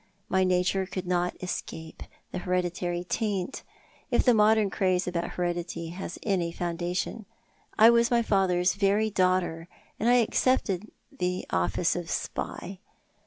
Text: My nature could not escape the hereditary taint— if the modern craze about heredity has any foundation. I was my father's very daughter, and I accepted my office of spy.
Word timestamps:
My 0.29 0.43
nature 0.43 0.87
could 0.87 1.05
not 1.05 1.35
escape 1.43 2.01
the 2.31 2.39
hereditary 2.39 3.03
taint— 3.03 3.61
if 4.09 4.23
the 4.23 4.33
modern 4.33 4.71
craze 4.71 5.07
about 5.07 5.33
heredity 5.33 5.89
has 5.89 6.17
any 6.23 6.51
foundation. 6.51 7.27
I 7.77 7.91
was 7.91 8.09
my 8.09 8.23
father's 8.23 8.73
very 8.73 9.11
daughter, 9.11 9.67
and 9.99 10.09
I 10.09 10.15
accepted 10.15 10.89
my 11.21 11.43
office 11.51 11.95
of 11.95 12.09
spy. 12.09 12.79